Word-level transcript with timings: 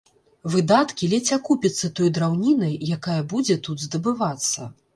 Выдаткі 0.53 1.09
ледзь 1.11 1.33
акупяцца 1.37 1.91
той 2.01 2.09
драўнінай, 2.17 2.73
якая 2.97 3.21
будзе 3.35 3.61
тут 3.71 3.87
здабывацца. 3.87 4.61